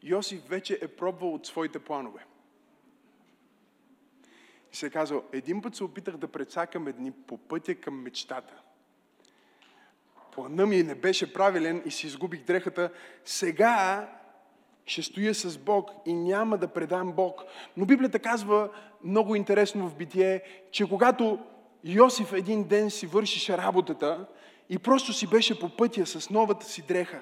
[0.02, 2.26] Йосиф вече е пробвал от своите планове.
[4.72, 8.62] И се е казал, един път се опитах да прецакам едни по пътя към мечтата
[10.36, 12.90] плана ми не беше правилен и си изгубих дрехата,
[13.24, 14.08] сега
[14.86, 17.42] ще стоя с Бог и няма да предам Бог.
[17.76, 18.68] Но Библията казва
[19.04, 21.38] много интересно в битие, че когато
[21.84, 24.26] Йосиф един ден си вършише работата
[24.70, 27.20] и просто си беше по пътя с новата си дреха,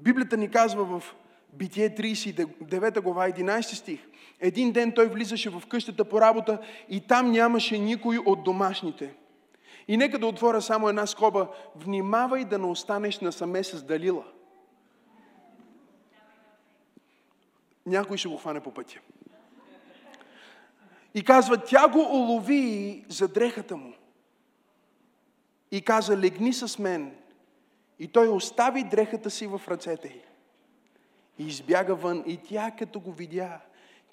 [0.00, 1.14] Библията ни казва в
[1.52, 4.00] Битие 39 глава 11 стих.
[4.40, 9.14] Един ден той влизаше в къщата по работа и там нямаше никой от домашните.
[9.88, 11.48] И нека да отворя само една скоба.
[11.76, 14.24] Внимавай да не останеш насаме с Далила.
[17.86, 19.00] Някой ще го хване по пътя.
[21.14, 23.92] И казва, тя го улови за дрехата му.
[25.70, 27.16] И каза, легни с мен
[27.98, 30.20] И той остави дрехата си в ръцете й.
[31.38, 32.24] И избяга вън.
[32.26, 33.60] И тя, като го видя,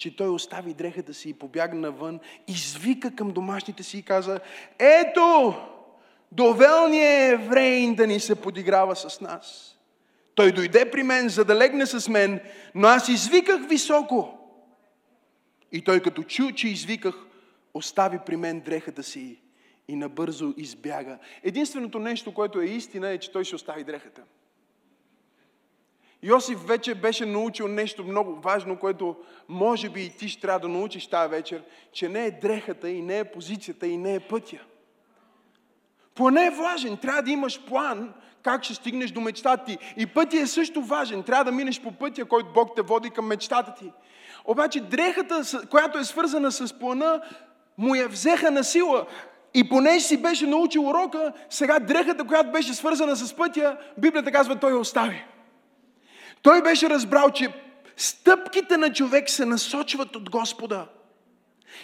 [0.02, 4.40] че той остави дрехата си и побягна вън, извика към домашните си и каза,
[4.80, 5.56] ето,
[6.32, 9.78] довел ни е евреин да ни се подиграва с нас.
[10.36, 12.40] Той дойде при мен, за да легне с мен,
[12.76, 14.38] но аз извиках високо.
[15.72, 17.16] И той като чу, че извиках,
[17.74, 19.42] остави при мен дрехата си
[19.88, 21.18] и набързо избяга.
[21.44, 24.22] Единственото нещо, което е истина, е, че той ще остави дрехата.
[26.24, 29.16] Йосиф вече беше научил нещо много важно, което
[29.50, 33.02] може би и ти ще трябва да научиш тази вечер, че не е дрехата и
[33.02, 34.58] не е позицията и не е пътя.
[36.16, 36.98] Планът е важен.
[36.98, 39.78] Трябва да имаш план как ще стигнеш до мечтата ти.
[39.98, 41.24] И пътя е също важен.
[41.24, 43.92] Трябва да минеш по пътя, който Бог те води към мечтата ти.
[44.46, 47.22] Обаче дрехата, която е свързана с плана,
[47.78, 49.06] му я взеха на сила.
[49.54, 54.56] И понеже си беше научил урока, сега дрехата, която беше свързана с пътя, Библията казва,
[54.56, 55.26] той я остави.
[56.42, 57.54] Той беше разбрал, че
[57.98, 60.88] стъпките на човек се насочват от Господа.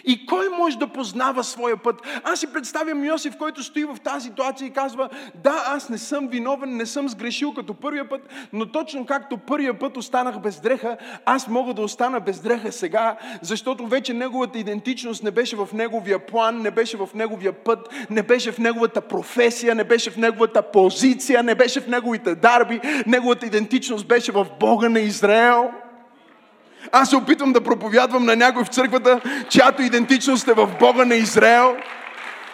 [0.04, 2.02] И кой може да познава своя път?
[2.24, 6.28] Аз си представям Йосиф, който стои в тази ситуация и казва, да, аз не съм
[6.28, 8.20] виновен, не съм сгрешил като първия път,
[8.52, 13.16] но точно както първия път останах без дреха, аз мога да остана без дреха сега,
[13.42, 18.22] защото вече неговата идентичност не беше в неговия план, не беше в неговия път, не
[18.22, 23.46] беше в неговата професия, не беше в неговата позиция, не беше в неговите дарби, неговата
[23.46, 25.70] идентичност беше в Бога на Израел.
[26.92, 31.14] Аз се опитвам да проповядвам на някой в църквата, чиято идентичност е в Бога на
[31.14, 31.76] Израел,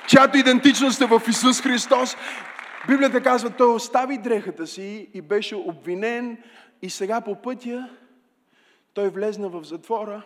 [0.06, 2.16] чиято идентичност е в Исус Христос.
[2.88, 6.38] Библията казва, той остави дрехата си и беше обвинен
[6.82, 7.88] и сега по пътя
[8.94, 10.22] той влезна в затвора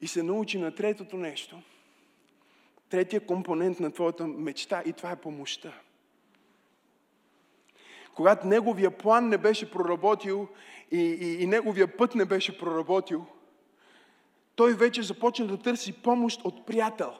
[0.00, 1.62] и се научи на третото нещо.
[2.90, 5.72] Третия компонент на твоята мечта и това е помощта
[8.14, 10.48] когато неговия план не беше проработил
[10.90, 13.26] и, и, и неговия път не беше проработил,
[14.54, 17.12] той вече започна да търси помощ от приятел.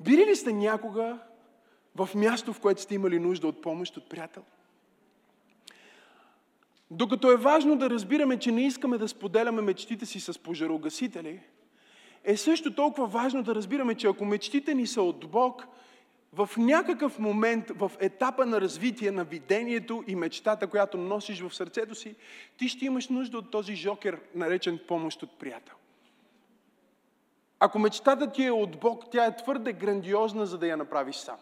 [0.00, 1.18] Били ли сте някога
[1.96, 4.42] в място, в което сте имали нужда от помощ от приятел?
[6.90, 11.40] Докато е важно да разбираме, че не искаме да споделяме мечтите си с пожарогасители,
[12.24, 15.66] е също толкова важно да разбираме, че ако мечтите ни са от Бог,
[16.36, 21.94] в някакъв момент в етапа на развитие на видението и мечтата, която носиш в сърцето
[21.94, 22.14] си,
[22.56, 25.74] ти ще имаш нужда от този жокер, наречен помощ от приятел.
[27.60, 31.36] Ако мечтата ти е от Бог, тя е твърде грандиозна, за да я направиш сам.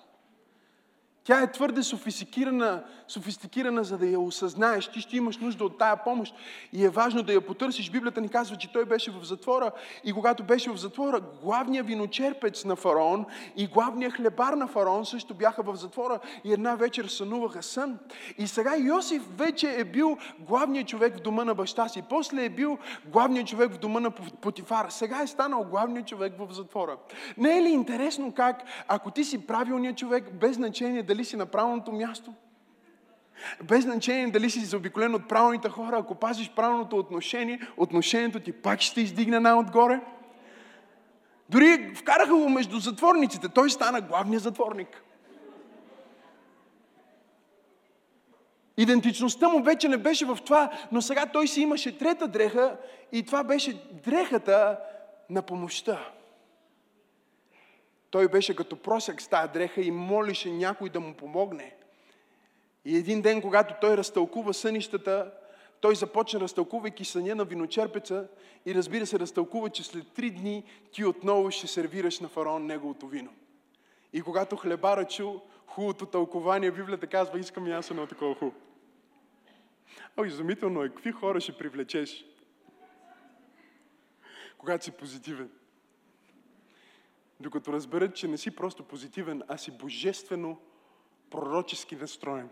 [1.25, 4.89] Тя е твърде софистикирана, софистикирана, за да я осъзнаеш.
[4.89, 6.35] Ти ще имаш нужда от тая помощ
[6.73, 7.91] и е важно да я потърсиш.
[7.91, 9.71] Библията ни казва, че той беше в затвора
[10.05, 13.25] и когато беше в затвора, главният виночерпец на фараон
[13.57, 17.99] и главният хлебар на фараон също бяха в затвора и една вечер сънуваха сън.
[18.39, 22.03] И сега Йосиф вече е бил главният човек в дома на баща си.
[22.09, 24.91] После е бил главният човек в дома на Потифара.
[24.91, 26.97] Сега е станал главният човек в затвора.
[27.37, 31.47] Не е ли интересно как, ако ти си правилният човек, без значение дали си на
[31.47, 32.35] правилното място.
[33.65, 38.81] Без значение дали си заобиколен от правилните хора, ако пазиш правилното отношение, отношението ти пак
[38.81, 40.01] ще издигне най-отгоре.
[41.49, 43.49] Дори вкараха го между затворниците.
[43.49, 45.03] Той стана главният затворник.
[48.77, 52.77] Идентичността му вече не беше в това, но сега той си имаше трета дреха
[53.13, 54.79] и това беше дрехата
[55.31, 55.99] на помощта.
[58.15, 61.77] Той беше като просек с тази дреха и молише някой да му помогне.
[62.85, 65.33] И един ден, когато той разтълкува сънищата,
[65.81, 68.29] той започна разтълкувайки съня на виночерпеца
[68.67, 73.07] и разбира се, разтълкува, че след три дни ти отново ще сервираш на фараон неговото
[73.07, 73.31] вино.
[74.13, 78.57] И когато хлебара чу хубавото тълкование, Библията казва, искам и аз едно такова хубаво.
[80.17, 80.89] О, изумително е.
[80.89, 82.25] Какви хора ще привлечеш?
[84.59, 85.51] Когато си позитивен
[87.41, 90.59] докато разберат, че не си просто позитивен, а си божествено
[91.31, 92.49] пророчески настроен.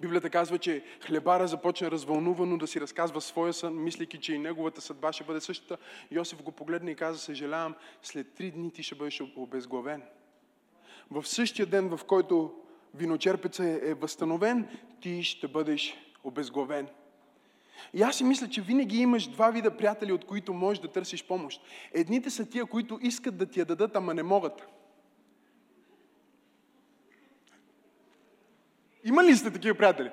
[0.00, 4.80] Библията казва, че хлебара започна развълнувано да си разказва своя сън, мислики, че и неговата
[4.80, 5.76] съдба ще бъде същата.
[6.10, 10.02] Йосиф го погледна и каза, съжалявам, след три дни ти ще бъдеш обезглавен.
[11.10, 12.54] В същия ден, в който
[12.94, 14.68] виночерпеца е, възстановен,
[15.00, 16.88] ти ще бъдеш обезглавен.
[17.94, 21.24] И аз си мисля, че винаги имаш два вида приятели, от които можеш да търсиш
[21.24, 21.62] помощ.
[21.92, 24.66] Едните са тия, които искат да ти я дадат, ама не могат.
[29.04, 30.10] Има ли сте такива приятели?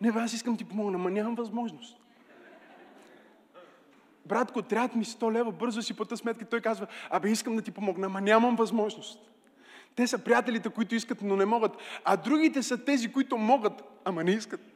[0.00, 2.00] Не, бе, аз искам ти помогна, ама нямам възможност.
[4.26, 6.44] Братко, трябва ми 100 лева, бързо си плата сметка.
[6.44, 9.30] Той казва, абе искам да ти помогна, ама нямам възможност.
[9.96, 11.72] Те са приятелите, които искат, но не могат.
[12.04, 14.73] А другите са тези, които могат, ама не искат.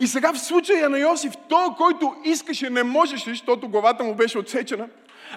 [0.00, 4.38] И сега в случая на Йосиф, той, който искаше, не можеше, защото главата му беше
[4.38, 4.88] отсечена.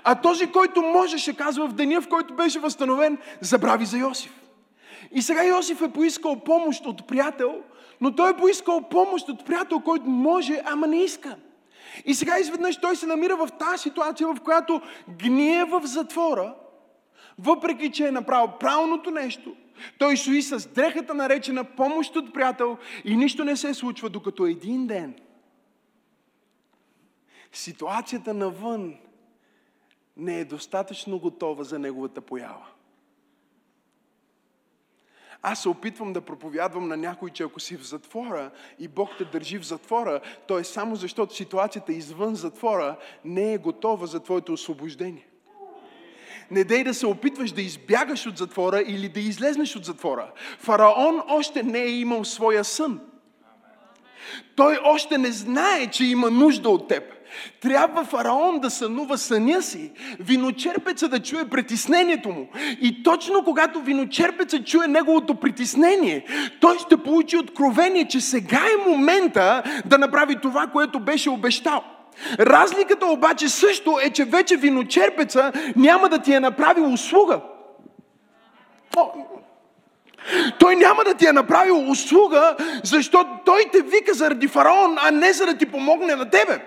[0.04, 4.32] А този, който можеше, казва в деня, в който беше възстановен, забрави за Йосиф.
[5.12, 7.56] И сега Йосиф е поискал помощ от приятел,
[8.02, 11.36] но той е поискал помощ от приятел, който може, ама не иска.
[12.06, 14.82] И сега изведнъж той се намира в тази ситуация, в която
[15.20, 16.54] гние в затвора,
[17.40, 19.56] въпреки че е направил правилното нещо,
[19.98, 24.88] той стои с дрехата наречена помощ от приятел и нищо не се случва, докато един
[24.88, 25.16] ден
[27.52, 28.96] ситуацията навън
[30.18, 32.66] не е достатъчно готова за неговата поява.
[35.42, 39.26] Аз се опитвам да проповядвам на някой, че ако си в затвора и Бог те
[39.26, 44.54] държи в затвора, то е само защото ситуацията извън затвора не е готова за твоето
[44.54, 45.28] освобождение.
[46.52, 50.32] Не дей да се опитваш да избягаш от затвора или да излезнеш от затвора.
[50.60, 53.00] Фараон още не е имал своя сън.
[54.56, 57.04] Той още не знае, че има нужда от теб.
[57.62, 62.50] Трябва фараон да сънува съня си, виночерпеца да чуе притеснението му.
[62.82, 66.26] И точно когато виночерпеца чуе неговото притеснение,
[66.60, 71.84] той ще получи откровение, че сега е момента да направи това, което беше обещал.
[72.40, 77.40] Разликата обаче също е, че вече виночерпеца няма да ти е направил услуга.
[80.60, 85.34] Той няма да ти е направил услуга, защото той те вика заради фараон, а не
[85.34, 86.62] за да ти помогне на тебе.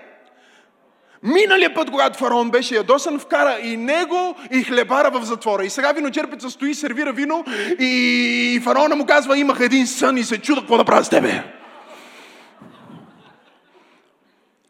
[1.23, 5.65] Миналия път, когато фараон беше ядосан, вкара и него, и хлебара в затвора.
[5.65, 7.45] И сега виночерпеца стои, сервира вино
[7.79, 11.43] и фараона му казва, имах един сън и се чуда какво да правя с тебе.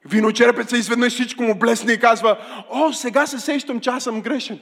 [0.10, 2.38] Виночерпеца изведнъж всичко му блесне и казва,
[2.70, 4.60] о, сега се сещам, че аз съм грешен.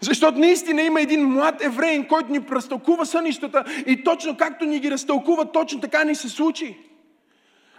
[0.00, 4.90] Защото наистина има един млад евреин, който ни разтълкува сънищата и точно както ни ги
[4.90, 6.78] разтълкува, точно така ни се случи.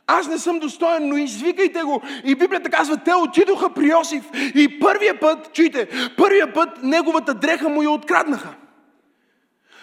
[0.08, 2.02] Аз не съм достоен, но извикайте го.
[2.24, 4.24] И Библията казва, те отидоха при Йосиф
[4.56, 8.54] и първия път, чуйте, първия път неговата дреха му я откраднаха.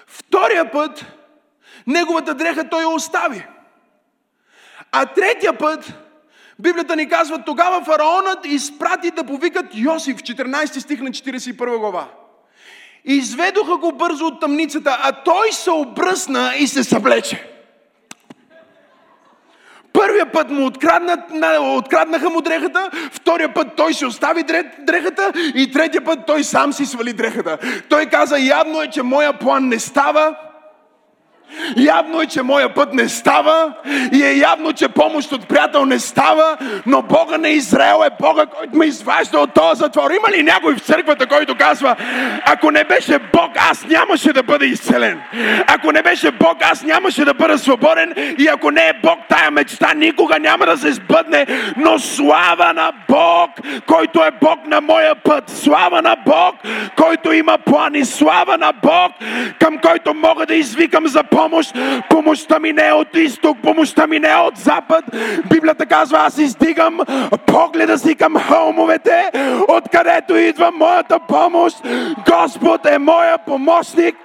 [0.07, 1.05] Втория път
[1.87, 3.47] неговата дреха той я остави.
[4.97, 5.93] А третия път
[6.59, 12.07] Библията ни казва, тогава фараонът изпрати да повикат Йосиф, 14 стих на 41 глава.
[13.05, 17.51] Изведоха го бързо от тъмницата, а той се обръсна и се съблече.
[19.93, 21.21] Първия път му откраднат,
[21.61, 24.43] откраднаха му дрехата, втория път той си остави
[24.79, 27.59] дрехата и третия път той сам си свали дрехата.
[27.89, 30.37] Той каза, явно е, че моя план не става,
[31.77, 33.73] Явно е, че моя път не става
[34.13, 38.47] и е явно, че помощ от приятел не става, но Бога на Израел е Бога,
[38.47, 40.11] който ме изважда от този затвор.
[40.11, 41.97] Има ли някой в църквата, който казва,
[42.47, 45.21] ако не беше Бог, аз нямаше да бъда изцелен.
[45.67, 49.51] Ако не беше Бог, аз нямаше да бъда свободен и ако не е Бог, тая
[49.51, 51.47] мечта никога няма да се сбъдне,
[51.77, 53.51] но слава на Бог,
[53.87, 55.51] който е Бог на моя път.
[55.51, 56.55] Слава на Бог,
[56.97, 58.05] който има плани.
[58.05, 59.13] Слава на Бог,
[59.61, 61.75] към който мога да извикам за помощ помощ.
[62.11, 65.05] Помощта ми не е от изток, помощта ми не е от запад.
[65.51, 67.01] Библията казва, аз издигам
[67.47, 69.31] погледа си към хълмовете,
[69.69, 71.77] откъдето идва моята помощ.
[72.31, 74.17] Господ е моя помощник.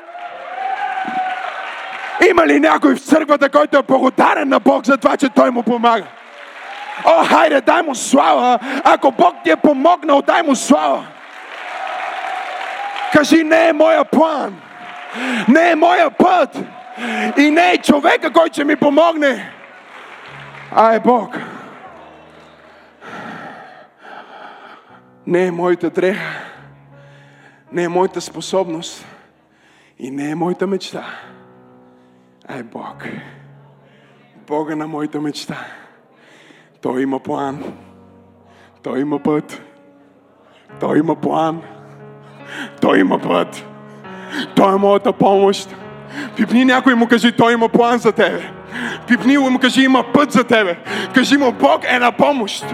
[2.30, 5.64] Има ли някой в църквата, който е благодарен на Бог за това, че Той му
[5.64, 6.06] помага?
[7.06, 8.60] О, хайде, дай му слава.
[8.84, 11.04] Ако Бог ти е помогнал, дай му слава.
[13.14, 14.56] Кажи, не е моя план.
[15.48, 16.58] Не е моя път.
[17.38, 19.52] И не е човека, който ще ми помогне,
[20.72, 21.38] а е Бог.
[25.28, 26.42] Не е моята дреха,
[27.72, 29.06] не е моята способност
[30.00, 31.06] и не е моята мечта,
[32.48, 33.06] а е Бог.
[34.48, 35.58] Бога на моята мечта.
[36.82, 37.64] Той има план.
[38.84, 39.62] Той има път.
[40.80, 41.62] Той има план.
[42.82, 43.66] Той има път.
[44.56, 45.76] Той е моята помощ.
[46.36, 48.52] Пипни някой му кажи, той има план за тебе.
[49.08, 50.78] Пипни му кажи, има път за тебе.
[51.14, 52.66] Кажи му, Бог е на помощ.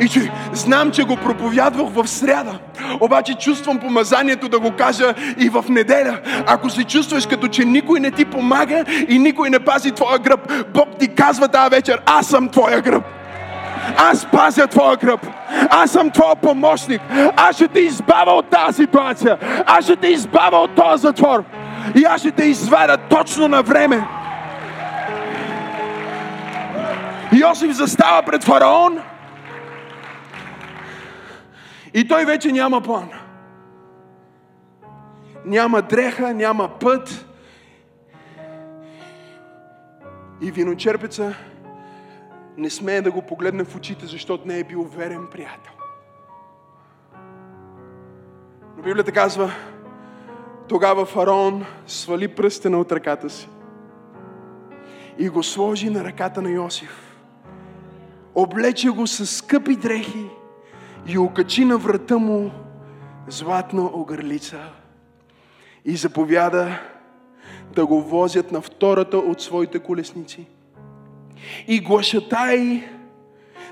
[0.00, 2.58] И че знам, че го проповядвах в сряда.
[3.00, 6.18] Обаче чувствам помазанието да го кажа и в неделя.
[6.46, 10.52] Ако се чувстваш като че никой не ти помага и никой не пази твоя гръб,
[10.74, 13.04] Бог ти казва тази вечер, аз съм твоя гръб.
[13.96, 15.26] Аз пазя твоя гръб.
[15.70, 17.02] Аз съм твоя помощник.
[17.36, 19.38] Аз ще те избавя от тази ситуация.
[19.66, 21.44] Аз ще те избавя от този затвор
[21.94, 24.08] и аз ще те извадя точно на време.
[27.32, 28.98] Йосиф застава пред фараон
[31.94, 33.10] и той вече няма план.
[35.46, 37.26] няма дреха, няма път.
[40.40, 41.34] И виночерпеца
[42.56, 45.72] не смее да го погледне в очите, защото не е бил верен приятел.
[48.76, 49.50] Но Библията казва,
[50.68, 53.48] тогава фараон свали пръстена от ръката си
[55.18, 57.16] и го сложи на ръката на Йосиф.
[58.34, 60.26] Облече го с скъпи дрехи
[61.06, 62.50] и окачи на врата му
[63.28, 64.58] златна огърлица
[65.84, 66.78] и заповяда
[67.74, 70.46] да го возят на втората от своите колесници.
[71.68, 72.88] И глашатай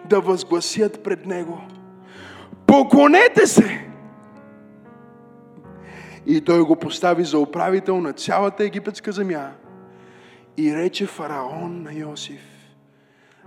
[0.04, 1.60] да възгласят пред него.
[2.66, 3.93] Поклонете се!
[6.26, 9.52] И той го постави за управител на цялата египетска земя.
[10.56, 12.54] И рече фараон на Йосиф,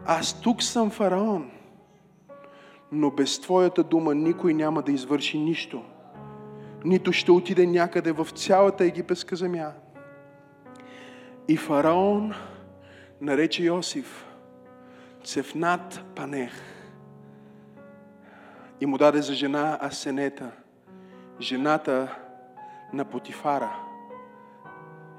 [0.06, 1.52] аз тук съм фараон,
[2.92, 5.84] но без твоята дума никой няма да извърши нищо.
[6.86, 9.72] Нито ще отиде някъде в цялата египетска земя.
[11.48, 12.34] И фараон
[13.22, 14.28] нарече Йосиф
[15.24, 16.52] Цефнат Панех
[18.82, 20.52] и му даде за жена Асенета,
[21.42, 22.16] жената
[22.94, 23.80] на Потифара,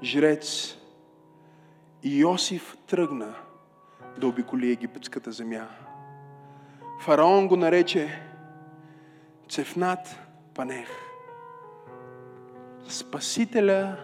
[0.03, 0.75] жрец.
[2.03, 3.35] Йосиф тръгна
[4.17, 5.67] да обиколи египетската земя.
[7.01, 8.21] Фараон го нарече
[9.49, 10.19] Цефнат
[10.55, 10.89] Панех,
[12.87, 13.97] Спасителя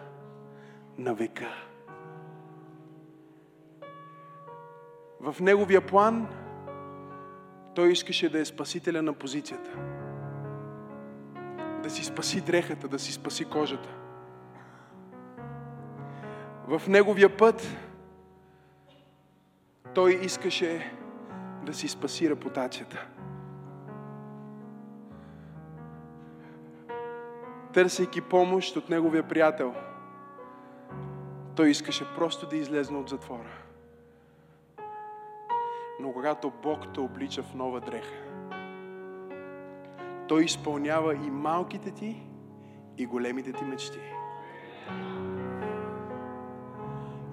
[0.97, 1.53] на века.
[5.19, 6.27] В неговия план
[7.75, 9.94] той искаше да е спасителя на позицията.
[11.85, 13.89] Да си спаси дрехата, да си спаси кожата.
[16.67, 17.77] В неговия път
[19.93, 20.91] той искаше
[21.63, 23.07] да си спаси репутацията.
[27.73, 29.73] Търсейки помощ от неговия приятел,
[31.55, 33.57] той искаше просто да излезне от затвора.
[35.99, 38.34] Но когато Бог те облича в нова дреха,
[40.27, 42.23] Той изпълнява и малките ти,
[42.97, 43.99] и големите ти мечти.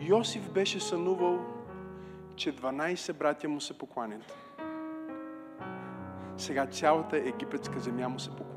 [0.00, 1.38] Йосиф беше сънувал,
[2.36, 4.36] че 12 братя му се покланят.
[6.36, 8.51] Сега цялата египетска земя му се покланя.